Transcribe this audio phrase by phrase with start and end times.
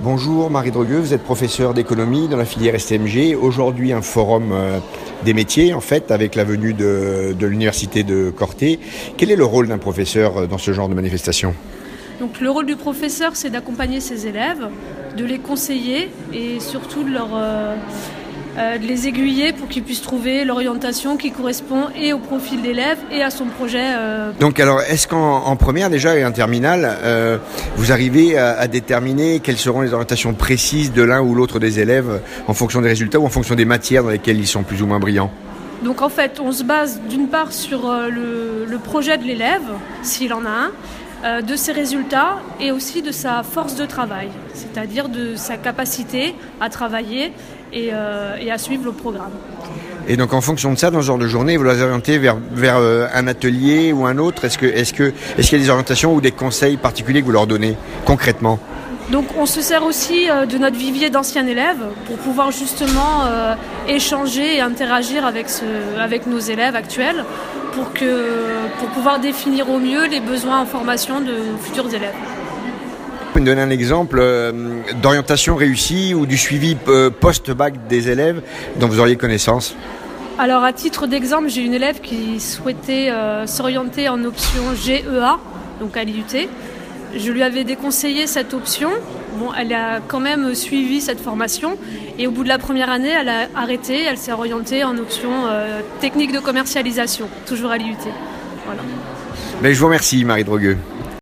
[0.00, 3.36] Bonjour Marie Drogueux, vous êtes professeure d'économie dans la filière STMG.
[3.40, 4.80] Aujourd'hui un forum euh,
[5.24, 8.80] des métiers en fait avec la venue de, l'université de Corté.
[9.16, 11.54] Quel est le rôle d'un professeur euh, dans ce genre de manifestation?
[12.18, 14.68] Donc le rôle du professeur c'est d'accompagner ses élèves,
[15.16, 17.28] de les conseiller et surtout de leur...
[17.34, 17.76] euh,
[18.56, 22.98] euh, de les aiguiller pour qu'ils puissent trouver l'orientation qui correspond et au profil d'élève
[23.10, 23.82] et à son projet.
[23.84, 27.38] euh, Donc alors est-ce qu'en en première déjà et en terminale, euh,
[27.76, 31.80] vous arrivez à, à déterminer quelles seront les orientations précises de l'un ou l'autre des
[31.80, 34.82] élèves en fonction des résultats ou en fonction des matières dans lesquelles ils sont plus
[34.82, 35.30] ou moins brillants?
[35.82, 39.60] Donc en fait, on se base d'une part sur le, le projet de l'élève,
[40.02, 40.70] s'il en a un,
[41.24, 46.68] de ses résultats et aussi de sa force de travail, c'est-à-dire de sa capacité à
[46.68, 47.32] travailler
[47.72, 49.32] et, euh, et à suivre le programme.
[50.06, 52.36] Et donc en fonction de ça, dans ce genre de journée, vous les orientez vers,
[52.52, 54.44] vers euh, un atelier ou un autre?
[54.44, 57.32] Est-ce que est-ce que qu'il y a des orientations ou des conseils particuliers que vous
[57.32, 58.58] leur donnez concrètement?
[59.10, 63.54] Donc on se sert aussi euh, de notre vivier d'anciens élèves pour pouvoir justement euh,
[63.88, 65.64] échanger et interagir avec, ce,
[65.98, 67.24] avec nos élèves actuels
[67.74, 72.14] pour, que, pour pouvoir définir au mieux les besoins en formation de futurs élèves.
[72.14, 74.52] Vous pouvez me donner un exemple euh,
[75.02, 78.42] d'orientation réussie ou du suivi euh, post-bac des élèves
[78.76, 79.74] dont vous auriez connaissance?
[80.38, 85.38] Alors à titre d'exemple, j'ai une élève qui souhaitait euh, s'orienter en option GEA,
[85.80, 86.48] donc à l'IUT.
[87.16, 88.90] Je lui avais déconseillé cette option.
[89.58, 91.76] Elle a quand même suivi cette formation
[92.18, 95.30] et au bout de la première année, elle a arrêté, elle s'est orientée en option
[95.46, 97.96] euh, technique de commercialisation, toujours à l'IUT.
[99.62, 100.78] Mais je vous remercie Marie Drogueux.